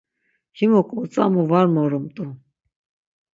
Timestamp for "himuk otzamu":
0.57-1.43